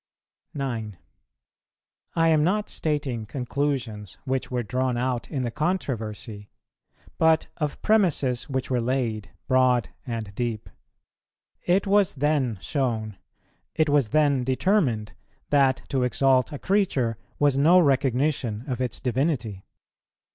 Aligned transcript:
9. 0.55 0.97
I 2.15 2.27
am 2.29 2.43
not 2.43 2.69
stating 2.69 3.27
conclusions 3.27 4.17
which 4.25 4.49
were 4.49 4.63
drawn 4.63 4.97
out 4.97 5.29
in 5.29 5.43
the 5.43 5.51
controversy, 5.51 6.49
but 7.19 7.45
of 7.57 7.79
premisses 7.83 8.49
which 8.49 8.71
were 8.71 8.81
laid, 8.81 9.29
broad 9.47 9.89
and 10.07 10.33
deep. 10.33 10.71
It 11.67 11.85
was 11.85 12.15
then 12.15 12.57
shown, 12.61 13.19
it 13.75 13.89
was 13.89 14.09
then 14.09 14.43
determined, 14.43 15.13
that 15.51 15.83
to 15.89 16.01
exalt 16.01 16.51
a 16.51 16.57
creature 16.57 17.19
was 17.37 17.59
no 17.59 17.79
recognition 17.79 18.63
of 18.67 18.81
its 18.81 18.99
divinity. 18.99 19.67